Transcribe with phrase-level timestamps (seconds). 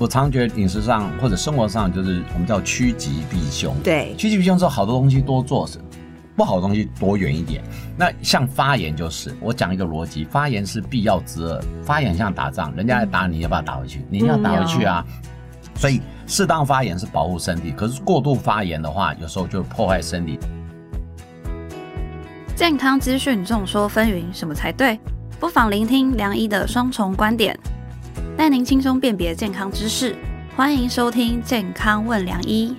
[0.00, 3.76] 我常觉得饮食上或者生活上，就是我们叫趋吉避凶。
[3.84, 5.68] 对，趋吉避凶之后，好多东西多做，
[6.34, 7.62] 不好的东西躲远一点。
[7.98, 11.60] 那像发言就是，我讲一个逻辑，发言是必要之恶。
[11.84, 14.02] 发言像打仗，人家来打你，要不要打回去？
[14.08, 15.04] 你要打回去啊。
[15.74, 20.38] 所以适当发言是保护身体，可是过度发言的话，有时候就破坏身体。
[22.56, 24.98] 健康资讯众说纷纭，什么才对？
[25.38, 27.54] 不妨聆听梁医的双重观点。
[28.40, 30.16] 带您轻松辨别健康知识，
[30.56, 32.74] 欢迎收听《健康问良医》。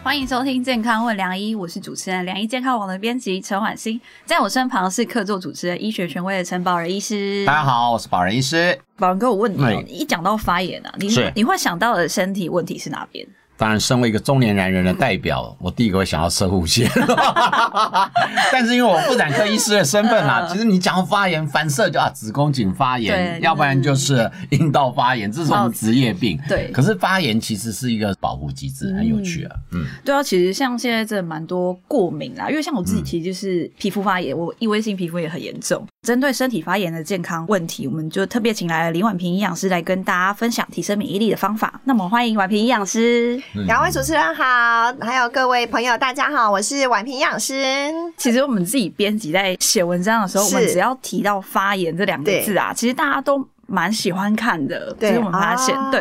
[0.00, 7.44] 欢迎收听《健康问良医》，我是主持人良医健康网的编辑陈婉欣，在我身旁是客座主持人、医学权威的陈宝仁医师。
[7.44, 8.78] 大家好，我是宝仁医师。
[8.96, 13.26] 宝仁哥，我问你，一讲到发炎啊，你你会想到的身体问题是哪边？
[13.58, 16.88] 当然，身为一个中年男人的代表，我第一个会想要射护线。
[18.52, 26.38] 但是因为我妇产科医师的身份嘛，其实你讲发炎反射就啊子宫颈发炎，要不然就是阴道发炎，这是我们职业病。
[26.48, 29.56] 对，可是发炎其实是一个保护机制，很有趣啊。
[29.72, 35.84] 嗯，对啊，其实像现在这蛮多过敏啦，因为像我自己其实就是皮肤发炎，我异位性皮肤也很严重。
[36.06, 41.80] 针对身体发炎的健康问题，我们就特别请来了林婉平营养师来跟大家分享提升免疫力的方法。
[41.84, 43.42] 那么欢迎婉平营养师。
[43.54, 47.90] 两位主持人好，还有各位朋友，大家好，我是婉平营养师。
[48.16, 54.94] 其实我们自己编辑在写文章的时候，我们只要提到发炎这两个字啊，其实大家都蛮喜欢看的。
[55.00, 56.00] 其实我们发现，对，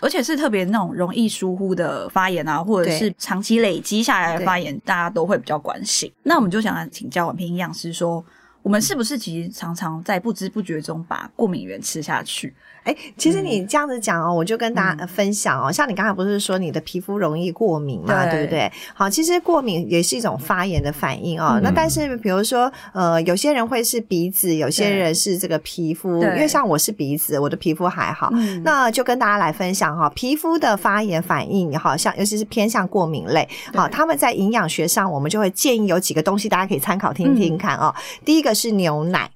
[0.00, 6.12] 而且是特别那种容易疏忽的发炎啊，或者是长期累积下来的发炎，大家都会比较关心。
[6.24, 8.24] 那我们就想来请教婉平营养师说，
[8.62, 12.52] 我们是不是其实常常在不知不觉中把过敏源吃下去？
[12.88, 18.72] 哎，其实你这样子讲哦，我就跟大家分享哦，像你刚才不是说你的皮肤容易过敏嘛，对不对？
[18.94, 21.60] 好，其实过敏也是一种发炎的反应哦。
[21.62, 28.32] 那但是比如说，呃，有些人会是鼻子，有些人是这个皮肤，因为像我是鼻子，我的皮肤还好。
[28.64, 37.94] 那就跟大家来分享哈，皮肤的发炎反应，好像尤其是偏向过敏类，好，他们在营养学上，我们就会建议有几个东西，大家可以参考听听看哦。
[38.24, 39.30] 第一个是牛奶。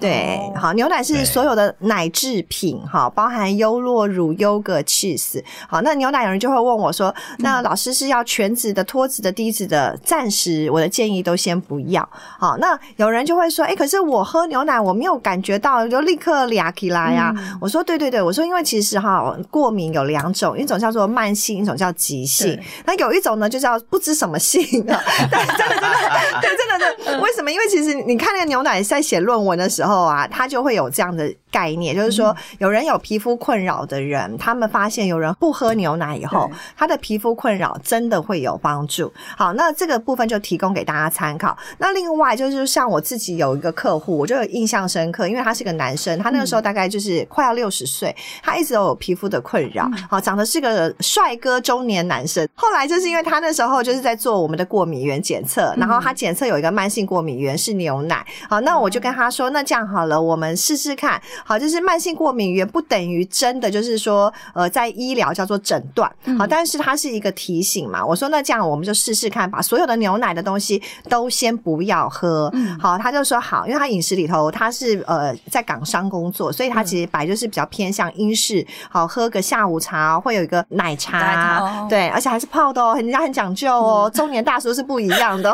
[0.00, 5.42] 对，好，牛奶是所有的奶制品，哈，包含优酪乳、优格、cheese。
[5.68, 12.08] 好，那牛奶有人就会问我说：“那老师是要全脂的、脱脂的、低脂的？”暂时我的建议都先不要。
[12.12, 22.56] 好，那有人就会说：“哎，可是我喝牛奶我没有感觉到，就立刻俩起来呀？”我说：“对对对，我说因为其实哈，过敏有两种，一种叫做慢性，一种叫急性。
[22.86, 24.94] 那有一种呢，就叫不知什么性啊。
[25.28, 27.20] 对，真的真的，对，真的的。
[27.20, 27.50] 为什么？
[27.50, 29.87] 因为其实你看那个牛奶在写论文的时候。
[29.88, 31.32] 后啊，他就会有这样的。
[31.50, 39.10] 概念就是说，有人有皮肤困扰的人，他们发现有人不喝牛奶以后，他的皮肤困扰真的会有帮助。
[39.34, 41.56] 好，那这个部分就提供给大家参考。
[41.78, 49.90] 那另外就是像我自己有一个客户，我就有印象深刻，因为他是个男生，他那个时候大概就是快要六十岁，他一直都有皮肤的困扰。
[50.10, 52.46] 好，长得是个帅哥中年男生。
[52.54, 58.22] 后来就是因为他那时候就是在做我们的过敏原检测，然后他检测有一个慢性过敏原是牛奶。
[58.50, 61.20] 好，那我就跟他说，那这样好了，我们试试看。
[61.44, 66.10] 好，就是慢性过敏源不等于真的，就是说，呃，在医疗叫做诊断。
[66.38, 68.04] 好，但是它是一个提醒嘛。
[68.04, 72.52] 我说那这样我们就试试看，把所有的牛奶的东西都先不要喝。
[72.80, 78.66] 好，他就说好，因为他饮食里头他是呃在港商工作，所以他其实白就是比较偏向英式。
[78.90, 84.10] 好，喝个下午茶会有一个奶茶，对，而且还是泡的哦，人家很讲究哦。
[84.14, 85.50] 中年大叔是不一样的，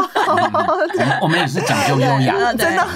[1.21, 2.87] 我们也是讲究优雅，真的。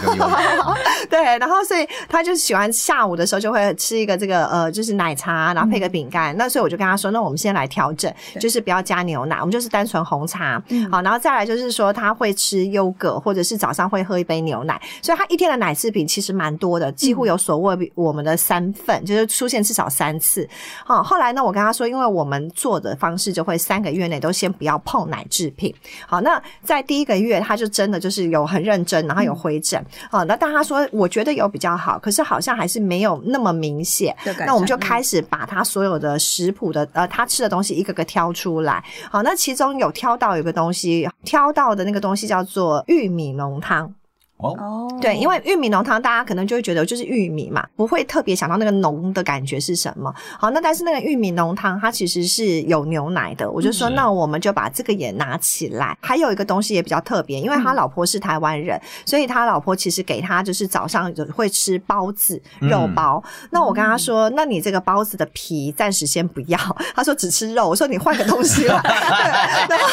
[1.10, 2.68] 对，然后所以他就喜欢。
[2.70, 6.36] 下午的时候就会吃一个这个呃，就是奶茶，然后配个饼干。
[6.36, 10.62] 那所以我就跟他说，那我们先来调整，就是不要加牛奶，我们就是单纯红茶。
[10.68, 14.80] 嗯好，然后再来就是说他会吃优格，或者是早上会喝一杯牛奶。
[15.02, 20.48] 所以他一天的奶制品其实蛮多的，几乎有所谓我们的三份，就是出现至少三次。
[20.84, 25.74] 好，后来呢，我跟他说，因为我们做的方式就会三个月内都先不要碰奶制品。
[26.06, 29.82] 好，那在第一个月他就真的就是有很认真，然后有回诊。
[30.10, 34.14] 好，那但他说我觉得有比较好，可是好像还是没有那么明显，
[34.46, 38.84] 那我们就开始把他所有的食谱的呃，他吃的东西一个个挑出来。
[39.10, 43.92] 好，那其中有挑到有个东西，挑到的那个东西叫做玉米浓汤。
[44.38, 50.14] 哦，对，因为玉米浓汤，大家可能就会觉得就是玉米嘛，不会特别想到那个浓的感觉是什么。
[50.38, 55.98] 好，那但是那个玉米浓汤它其实是有牛奶的，我就说那我们就把这个也拿起来。
[56.00, 63.20] 还有一个东西也比较特别，因为他老婆是台湾人，所以他老婆其实给他就是早上会吃包子肉包。
[63.50, 66.56] 那我跟他说，那你这个包子的皮暂时先不要。
[66.94, 68.80] 他说只吃肉，我说你换个东西了。
[68.86, 69.88] 然后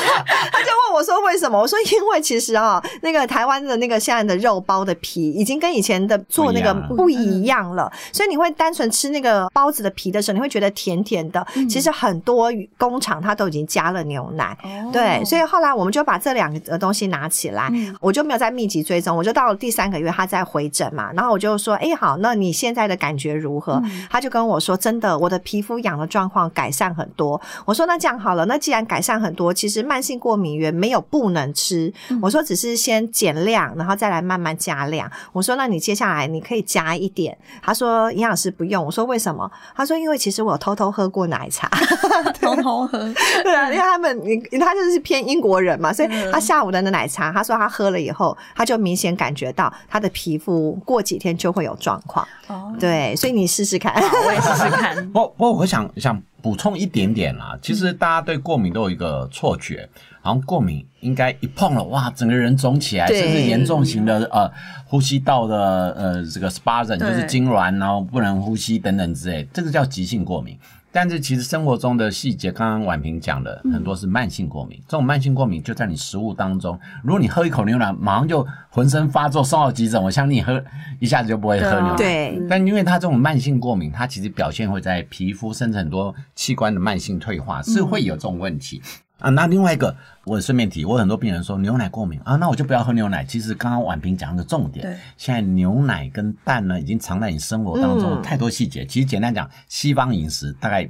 [0.51, 1.59] 他就问我说为什么？
[1.59, 4.34] 我说因为其实啊，那个台湾的那个现在的。
[4.35, 7.91] 的肉包的皮，已经跟以前的做那个不一样了。
[8.11, 11.45] 所以你会单纯吃那个包子的皮的时候，你会觉得甜甜的。
[11.69, 14.57] 其实很多工厂它都已经加了牛奶，
[14.91, 15.23] 对。
[15.23, 23.81] 所以后来我们就把这两个东西拿起来，我就没有再密集追踪，我就到了第三个月他在回诊嘛，然后我就说，哎，好，那你现在的感觉如何？
[24.09, 27.39] 他就跟我说，真的，我的皮肤痒的状况改善很多。
[27.65, 31.91] 我说那这样好了，那既然改善很多，其实慢性过敏原没有不能吃。
[32.21, 35.09] 我说只是先减量，然后再来慢慢加量。
[35.31, 37.37] 我说那你接下来你可以加一点。
[37.61, 38.83] 他说营养师不用。
[38.83, 39.49] 我说为什么？
[39.75, 41.69] 他说因为其实我偷偷喝过奶茶，
[42.41, 42.97] 偷偷喝。
[43.43, 52.27] 对啊，因为他们你他就是偏英国人嘛，所以他下午的那奶茶，他说他喝了以后，他就明显感觉到他的皮肤过几天就会有状况。
[52.47, 55.11] 哦，对，所以你试试看，我也试试看。
[55.11, 57.57] 不 不，我想想补充一点点啦。
[57.61, 59.87] 其实大家对过敏都有一个错觉，
[60.25, 64.51] 好像过敏应该一碰了，哇，整个人肿起来，甚至严重型的呃
[64.83, 65.55] 呼吸道的
[65.91, 70.57] 呃这个 spasm 就是痉挛，然后不能呼吸等等之类，这个叫急性过敏。
[70.91, 74.81] 但是其实生活中的细节，刚刚婉平讲的很多是慢性过敏。
[74.87, 76.79] 这种慢性过敏就在你食物当中。
[77.03, 80.63] 如果你喝一口牛奶，马上就浑身发作，送到急诊，我相信你喝
[80.99, 81.95] 一下子就不会喝牛奶。
[81.97, 82.41] 对。
[82.49, 88.81] 但因为它这种慢性过敏，它其实表现会在皮肤，甚至很多器官的慢性退化，是会有这种问题。
[89.25, 93.25] 啊，那另外一个，我顺便提，我很多病人说牛奶过敏啊，那我就不要喝牛奶。
[93.25, 98.85] 其实刚刚婉平讲的重点，现在牛奶跟蛋呢，已经藏在你生活当中太多细节。
[98.85, 100.87] 其实简单讲，西方饮食大概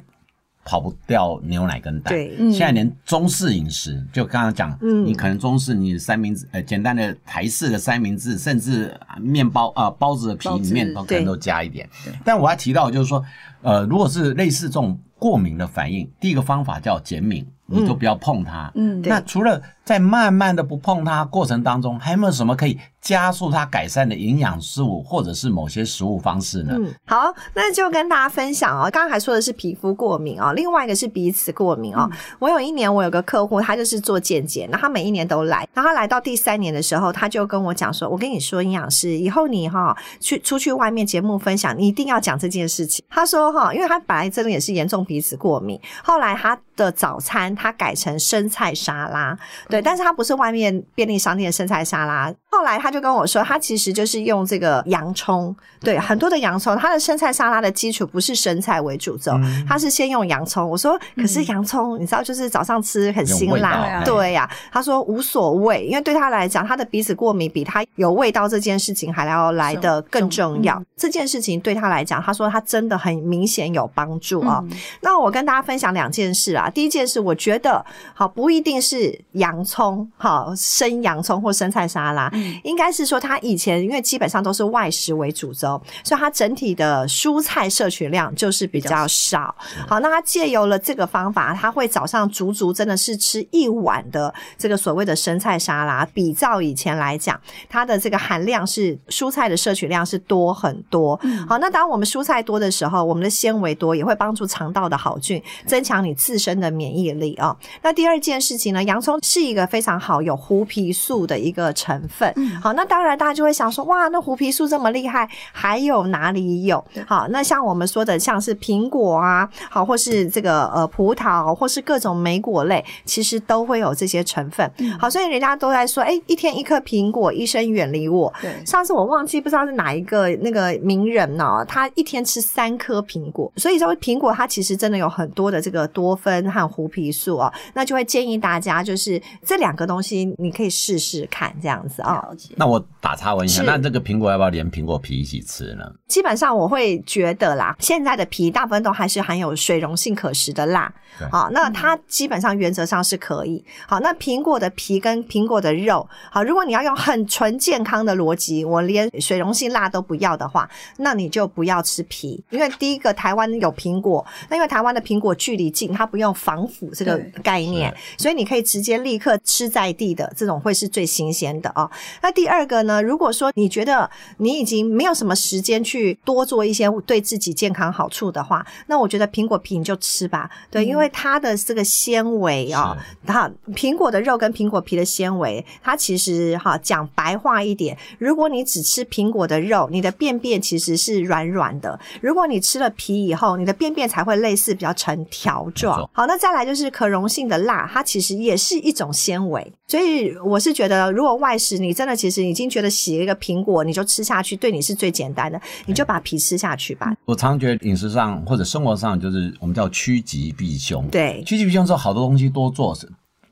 [0.66, 2.14] 跑不掉牛奶跟蛋。
[2.14, 11.90] 对，现在连中式饮食，就刚刚讲，你可能中式你三明治，呃，简单的台式的三明治，甚至面包啊，包子的皮里面都可能都加一点。
[12.26, 13.24] 但我还提到就是说，
[13.62, 17.44] 呃，如果是类似这种过敏的反应，第一个方法叫减敏。
[17.68, 18.72] 你都不要碰它。
[18.76, 26.76] 嗯，那除了在慢慢的不碰它过程当中，还有没有什么可以加速它改善的营养食物，或者是某些食物方式呢？
[26.78, 28.84] 嗯，好，那就跟大家分享哦。
[28.92, 32.08] 刚刚还说的是皮肤过敏哦，另外一个是鼻子过敏哦。
[32.38, 49.38] 我有一年我有个客户，他就是做健检，那他每一年都来，然后他来到第三年的时候，他就跟我讲说：“我跟你说，营养师，以后你哈去出去外面节目分享，你一定要讲这件事情。”他说：“哈，因为他本来真的也是严重鼻子过敏，后来他的早餐。”他改成生菜沙拉，
[49.70, 52.34] 对，但是他不是外面便利商店的生菜沙拉。
[52.52, 56.76] 后来他就跟我说，他其实就是用这个洋葱，对，很多的洋葱。
[56.78, 59.34] 他的生菜沙拉的基础不是生菜为主轴，
[59.68, 60.68] 他是先用洋葱。
[60.70, 64.50] 我说，可是洋葱你知道，就是早上吃很辛辣，对呀。
[64.72, 70.82] 他说无所谓，因为对他来讲，他的鼻子过敏比他有味道这件事情还要来的更重要。
[70.96, 74.64] 这件事情对他来讲，他说他真的很明显有帮助啊。
[75.02, 77.34] 那我跟大家分享两件事啊，第一件事我。
[77.46, 77.86] 觉得
[78.16, 82.32] 好不一定是洋葱，好生洋葱或生菜沙拉，
[82.64, 89.54] 应该是说他以前因为基本上都是外食为主轴，所以他整体的蔬菜摄取量就是比较少。
[89.88, 97.40] 好，那他借由了这个方法，他会早上足足真的是吃一碗的这个所谓的生菜沙拉，比照以前来讲，
[97.70, 101.16] 它的这个含量是蔬菜的摄取量是多很多。
[101.48, 107.36] 好，那当我们蔬菜多的时候，我们的纤维多也会帮助肠道的好菌，增强你自身的免疫力。
[107.36, 108.84] 啊，那第二件事情呢？
[108.84, 112.34] 洋葱是一个非常好有胡皮素的一个成分。
[112.62, 116.84] 好，那当然大家就会想说，哇，那胡皮素这么厉害，还有哪里有？
[117.08, 124.70] 好，那像我们说的，像是苹果啊，好，或是这个呃葡萄，或是各种莓果类，其实都会有这些成分。
[125.00, 128.32] 好，所以人家都在说，哎，一天一颗苹果，医生远离我。
[128.66, 137.26] 上次我忘记不知道是哪一个那个名人呢，他一天吃三颗苹果，所以说苹果它其实真的有很多的这个多酚和胡皮素。
[137.26, 142.24] 素哦，那就会建议大家，就是这两个东西你可以试试看，这样子啊。
[142.58, 145.84] 那我打岔问一下，那这个苹果要不要连苹果皮一起吃呢？
[146.08, 150.94] 基本上我会觉得啦，现在的皮大部分都还是含有水溶性可食的蜡，
[151.32, 153.64] 好，那它基本上原则上是可以。
[153.88, 167.16] 好，那苹果的皮跟苹果的肉，好，如果你要用很纯健康的逻辑，我连水溶性蜡都不要的话，那你就不要吃皮，因为第一个台湾有苹果，那因为台湾的苹果距离近，它不用防腐这个。
[167.44, 171.90] 概念，所以你可以直接立刻吃在地的这种会是最新鲜的哦。
[172.22, 173.02] 那第二个呢？
[173.02, 180.50] 如果说你觉得你已经没有什么时间去多做一些对自己健康好处的话，那我觉得苹果皮你就吃吧。
[180.70, 196.10] 对，因为它的这个纤维啊，它，苹果的肉跟苹果皮的纤维，它其实哈讲白话一点，如果你只吃苹果的肉，你的便便其实是软软的；如果你吃了皮以后，你的便便才会类似比较成条状。
[196.14, 199.72] 好，好，那再来就是可溶性的蜡，它其实也是一种纤维。
[199.88, 207.16] 所以我是觉得，如果外食，你真的其实已经觉得洗一个苹果你就吃下去，对你是最简单的，你就把皮吃下去吧。
[207.26, 211.08] 我常觉得饮食上或者生活上，就是我们叫趋吉避凶。
[211.10, 212.98] 对，趋吉避凶之后，好多东西多做，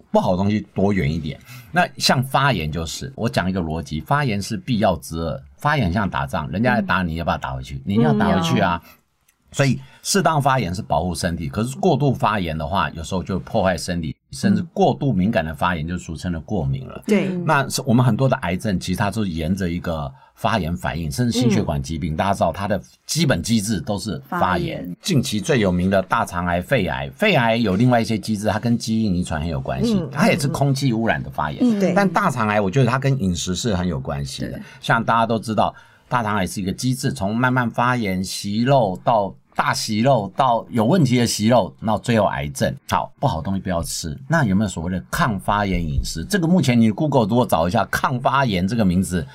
[0.10, 1.40] 不好的东西躲远一点。
[1.72, 5.40] 那像发言就是，我讲一个逻辑，发言是必要之恶。
[5.60, 7.80] 发言像打仗，人家来打你，要不要打回去？
[7.86, 8.82] 你要打回去啊。
[9.52, 17.02] 所以适当发炎是保护身体，可是过度发炎的话，有时候就破坏身体，甚至过度敏感的发炎就俗称的过敏了。
[17.08, 24.94] 对，那是我们很多的癌症，其实它都是沿着一个发炎反应，甚至心血管疾病，大家知道它的基本机制都是发炎。
[25.02, 31.80] 近期最有名的大肠癌、肺癌，肺癌有另外一些机制，它跟基因遗传很有关系，它也是空气污染的发炎。
[31.80, 34.60] 对，但大肠癌我觉得它跟饮食是很有关系的。
[34.82, 35.74] 像大家都知道，
[36.10, 39.34] 大肠癌是一个机制，从慢慢发炎、息肉到。
[39.56, 42.76] 大息肉到有问题的息肉，那最后癌症。
[42.90, 44.18] 好，不好东西不要吃。
[44.28, 46.26] 那有没有所谓的抗发炎饮食？
[46.26, 49.26] 这个目前你 Google 如果找一下抗发炎这个名字。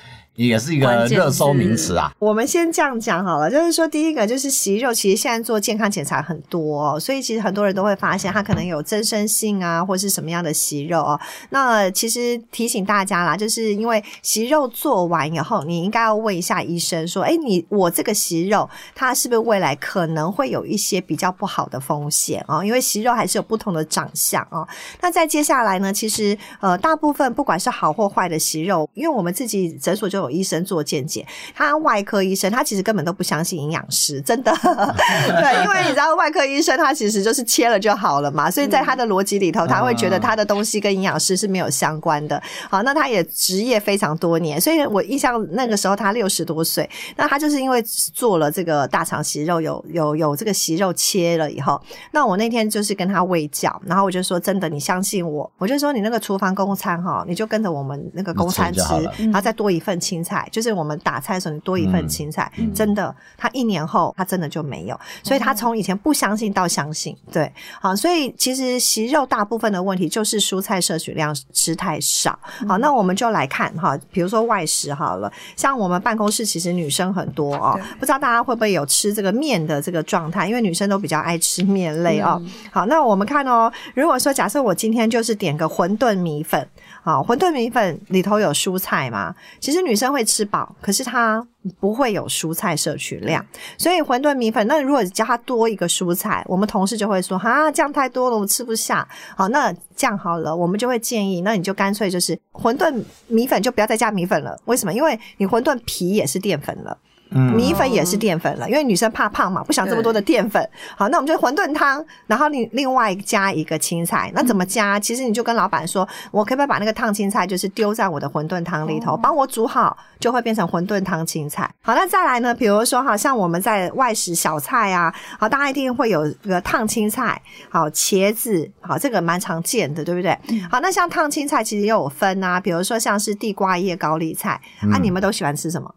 [0.47, 2.11] 也是一个热搜名词啊。
[2.19, 11.19] 我们先这样讲好了，就是说，第一个就是息肉，其实现在做健康检查很多，哦所以其实很多人都会发现它可能有增生性啊，或是什么样的息肉哦。
[11.49, 22.63] 那其实提醒大家啦，就是因为息肉做完以后，你应该要问一下医生说，哎，你我这个息肉，它是不是未来可能会有一些比较不好的风险哦？
[22.63, 24.65] 因为息肉还是有不同的长相哦。
[25.01, 30.39] 那在接下来呢，其实呃，大部分不管是好或坏的息肉，因为我们自己诊所就有。
[30.39, 34.55] 医生做见解，他外科医生他其实根本都不相信营养师，真的。
[34.63, 42.41] 对，因为你知道外科医生他其实就是切了就好了嘛，所以在他的逻辑里头，他会觉得他的东西跟营养师是没有相关的。
[42.69, 47.83] 好，那他也职业非常多年，所以我印象那个时候他六十多岁，那他就是因为
[48.13, 51.81] 做了这个大肠息肉，有有有这个息肉切了以后，
[52.11, 58.81] 那我那天就是跟他喂教，然后我就说真的，你相信我，我就说你那个厨房公餐哈，你就跟着我们那个公餐吃，
[59.17, 60.18] 然后再多一份青。
[60.23, 72.37] 菜就是我们打菜的时候，你多一份青菜，真的，他一年后他真的就没有，所以他从以前不相信到相信，对，好，所以其实息肉大部分的问题就是蔬菜摄取量吃太少。
[72.67, 82.41] 好，那我们就来看哈，比如说外食好了，像我们办公室其实女生很多哦，不知道大家会不会有吃这个面的这个状态，因为女生都比较爱吃面类哦。
[82.71, 86.67] 好，那我们看哦，如果说假设我今天就是点个馄饨米粉。
[87.09, 89.33] 好，馄饨米粉里头有蔬菜嘛？
[89.59, 91.43] 其实女生会吃饱，可是她
[91.79, 93.43] 不会有蔬菜摄取量。
[93.79, 99.07] 所以馄饨米粉，那如果加多一个蔬菜，我们同事就会说：哈，这样太多了，我吃不下。
[99.35, 104.55] 好，那这样好了，我们就会建议，那你就干脆就是馄饨米粉就不要再加米粉了。
[104.65, 104.93] 为什么？
[104.93, 106.95] 因为你馄饨皮也是淀粉了。
[107.29, 110.67] 米粉也是淀粉了，因为女生怕胖嘛，不想这么多的淀粉。
[110.97, 114.31] 好，那我们就馄饨汤，然后另另外加一个青菜。
[114.33, 114.99] 那怎么加？
[114.99, 121.69] 其实你就跟老板说，我可不可以把那个烫青菜就是丢在我的馄饨汤里头，帮我煮好，就会变成馄饨汤青菜。
[121.81, 122.53] 好，那再来呢？
[122.53, 130.35] 比如说，好像我们在外食小菜啊，好，大家一定会有一个烫青菜，好，茄子，好，这个蛮常见的，对不对？
[130.71, 134.59] 好，那像烫青菜其实也有分啊，比如说像是地瓜叶高丽菜，
[134.91, 135.93] 啊，你们都喜欢吃什么？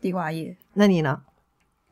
[0.00, 1.18] 地瓜叶，那你呢？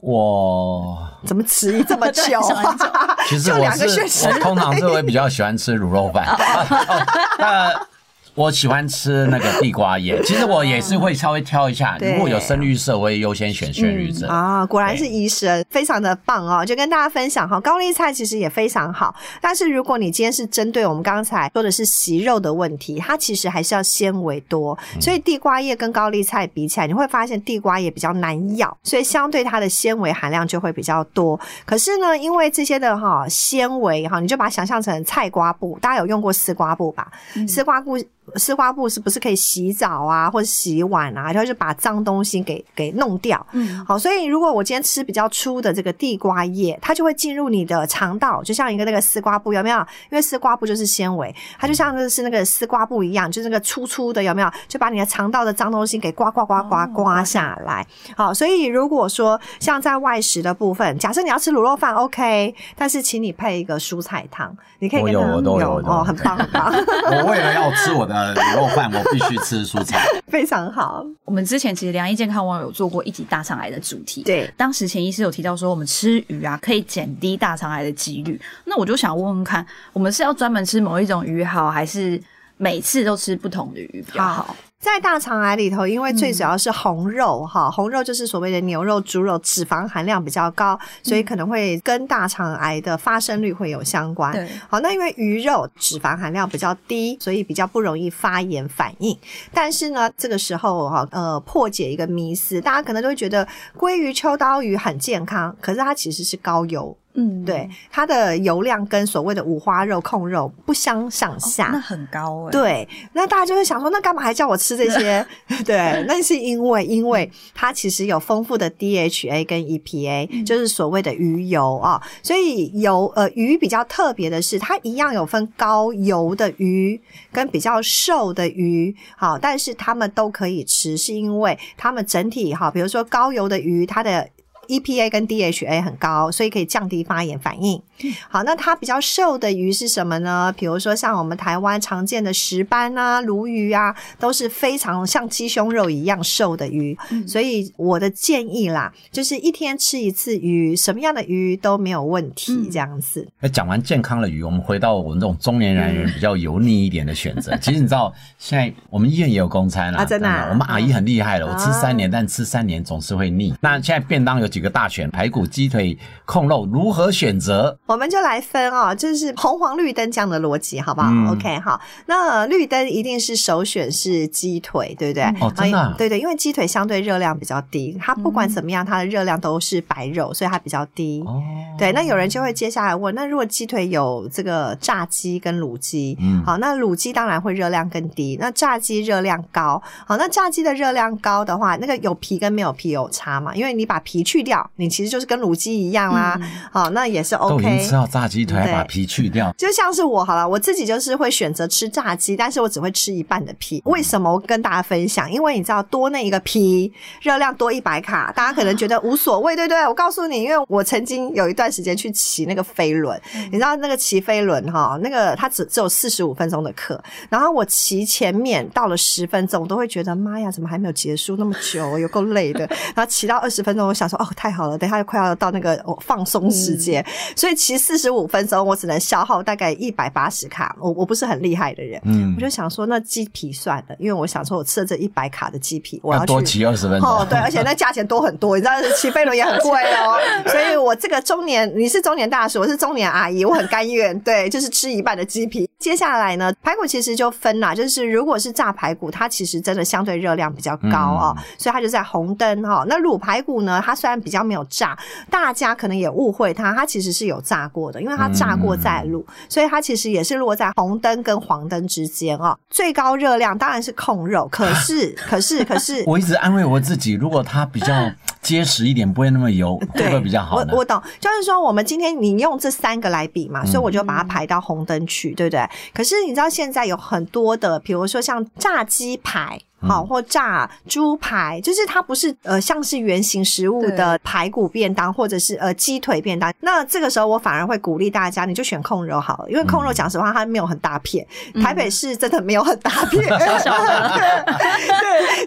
[0.01, 2.23] 我怎么迟疑这么久？
[3.27, 6.27] 其实我是我通常是会比较喜欢吃卤肉饭。
[8.35, 14.67] 我喜欢吃那个地瓜叶， 其实我也是会稍微挑一下，如果有深绿色，我也优先选深绿色啊。
[14.67, 16.67] 果然是医生，非常的棒哦！
[16.67, 31.39] 就跟大家分享哈，高丽菜其实也非常好，但是如果你今天是针对我们刚才说的是息肉的问题，它其实还是要纤维多，所以地瓜叶跟高丽菜比起来，你会发现地瓜叶比较难咬，所以相对它的纤维含量就会比较多。
[31.65, 37.13] 可是呢，因为这些的哈纤维哈，你就把它想象成菜瓜布，大家有用过丝瓜布吧？
[37.47, 37.97] 丝瓜布。
[38.37, 41.31] 丝瓜布是不是可以洗澡啊，或者洗碗啊？
[41.31, 43.47] 然后就把脏东西给给弄掉。
[43.53, 49.79] 嗯，好，所以如果我今天吃比较粗的这个地瓜叶，它就会进入你的肠道，就像一个那个丝瓜布，有没有？
[50.11, 54.51] 因为丝瓜布就是纤维，它就像是那个丝瓜布一样，就是那个粗粗的，有没有？
[54.67, 57.87] 就把你的肠道的脏东西给刮刮刮刮刮下来。
[58.17, 65.21] 好，所以如果说像在外食的部分，假设你要吃卤肉饭，OK，但是请你配一个蔬菜汤，你可以跟他
[65.61, 66.73] 有哦，很棒很棒。
[66.73, 68.14] 我为了要吃我的。
[68.15, 71.05] 呃，卤肉饭我必须吃蔬菜， 非常好。
[71.25, 78.41] 我们之前其实良医健康网有做过一集大肠癌的主题，对，当时钱医师有提到说，我们吃鱼啊可以减低大肠癌的几率。
[78.65, 82.23] 那我就想问问看，我们是要专门吃某一种鱼好，还是
[82.57, 84.57] 每次都吃不同的鱼比较好？
[84.85, 94.31] 在大肠癌里头，因为最主要是红肉哈，红肉就是所谓的牛肉、猪肉，脂肪含量比较高，所以可能会跟大肠癌的发生率会有相关。
[94.35, 99.19] 对，好，那因为鱼肉脂肪含量比较低，所以比较不容易发炎反应。
[99.55, 103.49] 但是呢，这个时候哈，呃，破解一个迷思，大家可能都会觉得
[103.79, 106.95] 鲑鱼、秋刀鱼很健康，可是它其实是高油。
[107.17, 112.51] 嗯，对，它的油量跟所谓的五花肉、控肉不相上下，那很高哎。
[112.51, 115.25] 对，那大家就会想说，那干嘛还叫我吃这些？
[115.65, 122.03] 对，那是因为，因为它其实有丰富的 DHA 跟 EPA，就是所谓的鱼油啊。
[122.21, 134.29] 所以油呃鱼比较特别的是，它一样有分高油的鱼跟比较瘦的鱼，好，但是它们都可以吃，是因为它们整体哈，比如说高油的鱼，它的
[134.65, 137.81] EPA 跟 DHA 很高，所以可以降低发炎反应。
[138.29, 140.53] 好，那它比较瘦的鱼是什么呢？
[140.57, 146.97] 比如说像我们台湾常见的石斑啊、鲈鱼啊，都是非常像鸡胸肉一样瘦的鱼。
[147.27, 152.69] 所以我的建议啦，就是一天吃一次鱼，什么样的鱼都没有问题。
[152.71, 153.27] 这样子。
[153.41, 157.57] 那讲完健康的鱼，我们回到我们这种中年男人比较油腻一点的选择。
[157.63, 160.29] 其实你知道，现在我们医院也有公餐啊，真的。
[160.51, 163.55] 我们阿姨很厉害了，我吃三年，但吃三年总是会腻。
[163.61, 167.77] 那现在便当有几个大选：排骨、鸡腿、控肉，如何选择？
[167.87, 171.81] 我们就来分哦，就是红黄绿灯这样的逻辑，好不好？OK，好。
[172.07, 175.25] 那绿灯一定是首选是鸡腿，对不对？
[175.41, 175.93] 哦，真的。
[175.99, 181.21] 对对，因为鸡腿相对热量比较低，它不管怎么样，它的热量都是白肉，所以它比较低。
[181.27, 181.43] 哦。
[181.77, 189.83] 对，那有人就会接下来问，那如果鸡腿有这个炸鸡跟卤鸡，嗯，好，那卤鸡当然会热量更低，那炸鸡热量高。
[190.07, 193.53] 好，那炸鸡的热量高的话，那个有皮跟没有皮有差嘛？
[193.57, 196.39] 因为你把皮去掉，你其实就是跟卤鸡一样啦。
[196.71, 198.05] 好，那也是 OK 吃到。
[198.07, 203.83] 炸鸡腿把皮去掉，就像是我好了，我自己就是会选择吃炸鸡，但是我只会吃一半的皮。
[203.87, 204.31] 为什么？
[204.31, 209.89] 我跟大家分享，因为你知道多那一个皮，热量多一百卡，大家可能觉得无所谓，对不对？
[209.89, 213.21] 我告诉你，因为我曾经有一段时间去骑那个飞轮，
[213.51, 222.67] 你知道那个骑飞轮哈，那个它只只有四十五分钟的课，然后我骑前面到了十分钟，我都会觉得妈呀，怎么还没有结束那么久，有够累的。
[222.95, 227.05] 然后骑到二十分钟，我想说哦，太好了，等下就快要到那个放松时间，
[227.37, 228.15] 所以骑四十。
[228.15, 230.77] 五分钟，我只能消耗大概一百八十卡。
[230.79, 237.11] 我我不是很厉害的人，嗯，我就想说那鸡皮算了，因为我想说我吃了这一百卡的鸡皮，我要多骑二十分钟。
[237.11, 240.17] 哦，对，而且那价钱多很多，你知道骑飞轮也很贵哦。
[240.47, 245.69] 所以我这个中年，你是中年大叔，我是中年阿姨，我很甘愿，对，就是吃一半的鸡皮。
[245.81, 252.85] 接下来呢，排骨其实就分啦，就是如果是炸排骨，它其实真的相对热量比较高哦，所以它就在红灯哈。
[252.87, 254.99] 那卤排骨呢，它虽然比较没有炸，
[255.31, 258.01] 大家可能也误会它，它其实是有炸过的。
[258.01, 262.59] 因为它炸过再卤，所以它其实也是落在红灯跟黄灯之间哦。
[262.71, 268.11] 最高热量当然是控肉，可是可 是可是，我一直安慰我自己，如果它比较
[268.41, 270.57] 结实一点，不会那么油，会不会比较好？
[270.57, 275.69] 我我懂，就是说我们今天你用这三个来比嘛，所以我就把它排到红灯去，对不对？
[275.93, 279.61] 可是你知道现在有很多的，比如说像炸鸡排。
[279.89, 286.53] 好，或炸猪排，就是它不是呃像是圆形食物的排骨便当，或者是呃鸡腿便当。
[286.61, 291.27] 那这个时候我反而会鼓励大家，你就选控肉好了，因为控肉讲实话它没有很大片，
[291.63, 293.39] 台北市真的没有很大片， 对，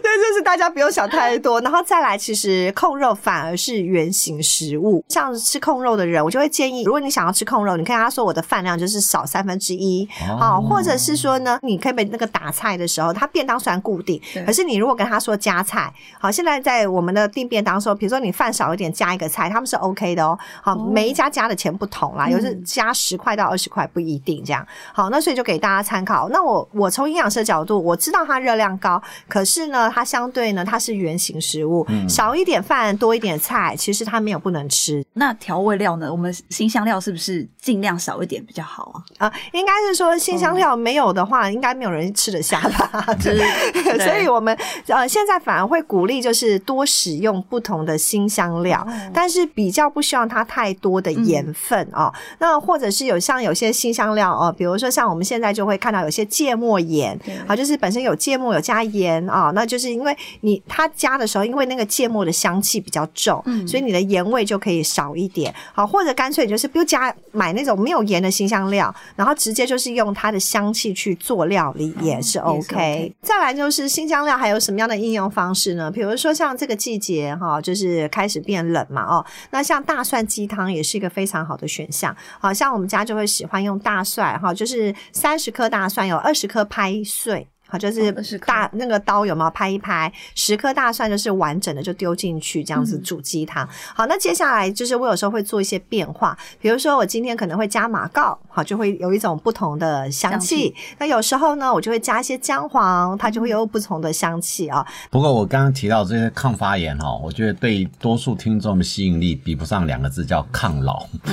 [0.00, 1.60] 就是大家不用想太多。
[1.60, 14.20] 然后再来，其实控肉反而是圆形食物，像吃控肉的人，我就会建议，如果你想要吃控肉，你可以跟他说我的饭量就是少三分之一，好，或者是说呢，你可以那个打菜的时候，它便当虽然固定。
[14.46, 20.38] 可是你如果跟他说加菜，好，现在在我们的订便当时候，比如说你饭少一点加一个菜，他们是 OK 的哦。
[20.62, 24.66] 好，每一家加的钱不同啦，有时加十块到二十块不一定这样。
[24.92, 26.28] 好，那所以就给大家参考。
[26.28, 35.04] 那我我从营养师的角度，我知道它热量高，可是呢，它相对呢，它是圆形食物，少一点饭多一点菜，其实它没有不能吃。
[35.14, 36.10] 那调味料呢？
[36.10, 39.26] 我们新香料是不是尽量少一点比较好啊？
[39.26, 43.04] 啊，应该是说新香料没有的话，应该没有人吃得下吧？
[43.18, 44.17] 所以。
[44.26, 52.10] 我们呃现在反而会鼓励，就是多使用不同的新香料，但是比较不希望它太多的盐分哦。
[52.38, 65.54] 那或者是有像有些新香料哦，比如说像我们现在就会看到有些芥末盐啊，就是本身有芥末有加盐啊，那就是因为你它加的时候，因为那个芥末的香气比较重，所以你的盐味就可以少一点。
[65.74, 73.12] 好，或者干脆就是不加买那种没有盐的新香料，然后直接就是用它的香气去做料理也是 OK。
[73.20, 74.18] 再来就是新香。
[74.24, 75.90] 料还有什么样的应用方式呢？
[75.90, 82.14] 比如说像这个季节哈，就是开始变冷嘛哦，那像大蒜鸡汤也是一个非常好的选项。
[82.40, 87.46] 好像我们家就会喜欢用大蒜哈，就是三十颗大蒜有二十颗拍碎。
[87.70, 90.10] 好，就是大那个刀有没有拍一拍？
[90.34, 93.68] 十颗大蒜就是完整的就丢进去，这样子煮鸡汤。
[93.94, 100.74] 好，那接下来就是我有时候会做一些变化，比如说我今天可能会加马告，好，就会有一种不同的香气。
[100.98, 104.86] 那有时候呢，我就会加一些姜黄，它就会有不同的香气啊。
[105.10, 111.06] 不过我刚刚提到这些抗发炎哈，我觉得对多数听众的吸引力比不上两个字叫抗老。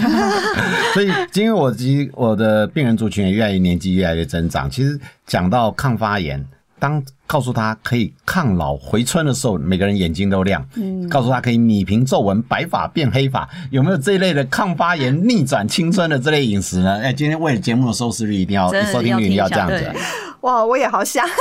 [0.94, 6.25] 所以，因为我及我的病人族群也越来越年纪越来越增长，其实讲到抗发炎。
[6.78, 10.64] 当告诉他可以抗老回春的时候，每个人眼睛都亮。
[10.76, 17.00] 嗯，告诉他可以米平皱纹、白发变黑发，有没有这一类的抗发炎、逆转青春的这类饮食呢？
[17.02, 19.90] 哎，今天为了节目的收视率，一定要收听率一定要这样子。
[20.42, 21.26] 哇，我也好想。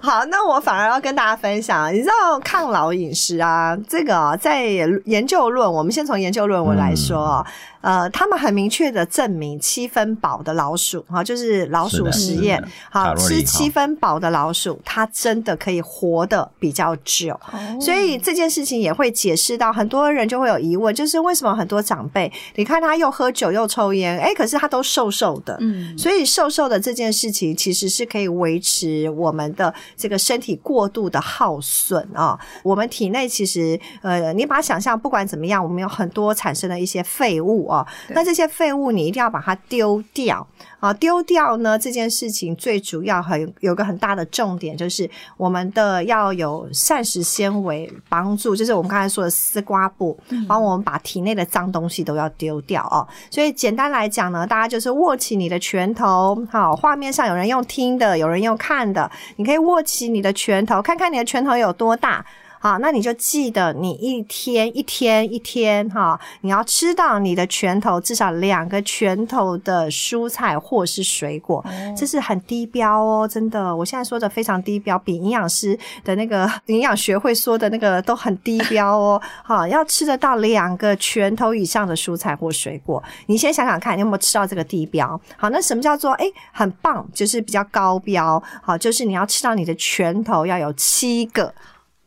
[0.00, 4.64] 好，那我反而要跟大家分享，你知道抗老饮食啊，这个在
[5.04, 7.44] 研究论，我们先从研究论文来说。
[7.80, 17.38] 呃，他们很明确的证明七分饱的老鼠，哈，就是老鼠实验，好吃七分饱的老鼠，它真的可以活得比较久。
[17.80, 25.56] 所以这件事情也会解释到很多人就会有疑问，就是为什么很多长辈，你看他又喝酒又抽烟，哎，可是他都瘦瘦的。
[25.60, 32.38] 嗯，所以瘦瘦的这件事情其实是可以维持我们的这个身体过度的耗损啊。
[32.62, 37.69] 我们体内其实，呃，你把它想象，不管怎么样，我们有很多产生的一些废物。
[37.70, 40.46] 哦，那这些废物你一定要把它丢掉
[40.80, 40.92] 啊！
[40.94, 53.06] 丢掉呢这件事情最主要很有个很大的重点，就是我们的要有膳食纤维帮助，就是我们刚才说的丝瓜布，帮我们把体内的脏东西都要丢掉哦。
[53.30, 62.24] 所以简单来讲呢，大家就是握起你的拳头，好，画面上有人用听的，有人用看的，你可以握起你的拳头，看看你的拳头有多大。
[62.62, 71.64] 好，那你就记得，你一天一天一天哈，你要吃到你的拳头至少两个拳头的蔬菜或是水果，
[71.96, 79.18] 这是很低标哦，真的，我现在说的非常低标，比营养师的那个营养学会说的那个都很低标哦。
[79.42, 85.18] 好，要吃得到两个拳头以上的蔬菜或水果，你先想想看，你有没有吃到这个低标？
[85.38, 87.08] 好，那什么叫做哎很棒？
[87.14, 88.42] 就是比较高标。
[88.62, 91.54] 好，就是你要吃到你的拳头要有七个。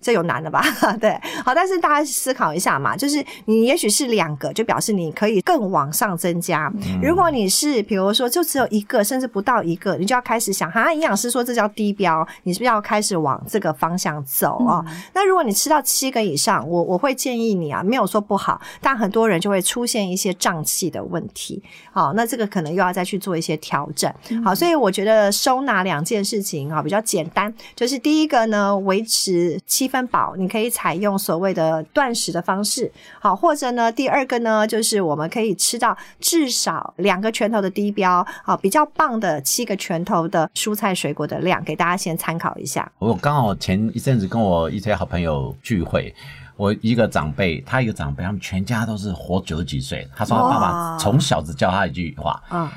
[0.04, 0.62] 这有难的吧？
[1.00, 6.70] 对，好，但是大家思考一下嘛，就是你也许是两个，就表示你可以更往上增加。
[7.02, 14.84] 如果你是比如说就只有一个，甚至不到一个，你就要开始想，哈，营养师说这叫低标，你是不是要开始往这个方向走啊？
[15.13, 21.63] 那如果你吃到七个以上，我我会建议你啊，没有说不好，但很多人就会出现一些胀气的问题。
[21.94, 24.12] 好，那这个可能又要再去做一些调整。
[24.44, 29.92] 好，所以我觉得收纳两件事情啊比较简单，就是第一个呢，维持七。
[29.93, 42.91] 分饱，你可以采用所谓的断食的方式，好，或者呢，第二个呢，就是我们可以吃到至少两个拳头的低标，好，比较棒的七个拳头的蔬菜水果的量，给大家先参考一下。
[42.97, 46.12] 我刚好前一阵子跟我一些好朋友聚会，
[46.58, 52.67] 我一个长辈，他一个长辈，他们全家都是活九十几岁，他说他爸爸从小只教他一句话，嗯。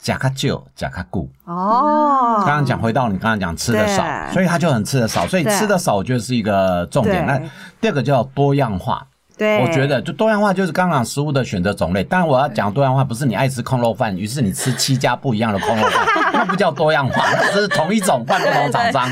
[0.00, 1.28] 假卡旧，假卡固。
[1.44, 7.26] 哦，刚刚讲回到你刚刚讲吃的少，所以他就很吃的少，所以吃的少我觉得是一个重点。
[7.26, 7.38] 那
[7.80, 9.04] 第二个叫多样化，
[9.36, 12.04] 对，我觉得就多样化就是刚刚食物的选择种类。
[12.04, 19.10] 但我要讲多样化，不是你爱吃空肉饭，于是你吃七家不一样的空肉饭， 那不叫多样化，这是同一种换不同厂商。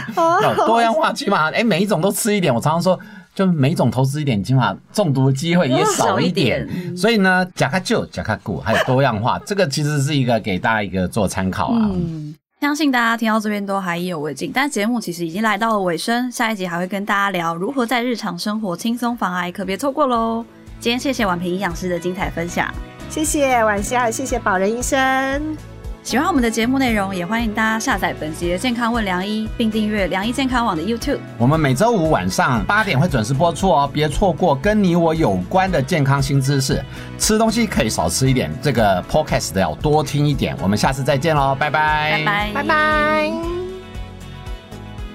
[0.67, 2.55] 多样化起码哎每一种都吃一点。
[2.55, 2.99] 我常常说。
[3.37, 6.67] 就每种投资一点，起码中毒的机会也 少一点。
[6.97, 11.91] 所以呢，假卡旧、假卡固，还有多样化， 这个其实是一个给大家一个做参考啊。
[11.93, 20.43] 嗯，相信大家听到这边都还意犹未尽，但节目其实已经来到了尾声，下一集还会跟大家聊如何在日常生活轻松防癌，可别错过喽。
[20.81, 22.73] 今天谢谢婉平营养师的精彩分享，
[23.11, 25.76] 谢谢婉霞，谢谢宝仁医生。
[26.07, 31.19] 喜欢我们的节目内容，也欢迎大家下载本集的《健康问良医》，并订阅良医健康网的 YouTube。
[31.37, 36.81] 我们每周五晚上八点会准时播出哦，别错过跟你我有关的健康新知识。
[37.19, 40.57] 吃东西可以少吃一点，这个 Podcast 的要多听一点。
[40.63, 43.33] 我们下次再见喽，拜拜，拜拜，拜拜。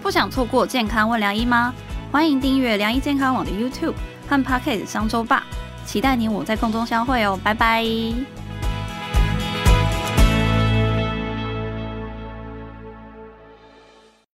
[0.01, 1.73] 不想错过《健康问良医》吗？
[2.11, 3.93] 欢迎订阅良医健康网的 YouTube
[4.27, 5.45] 和 Podcast 商周吧，
[5.85, 7.81] 期待你我在空中相会哦，拜拜。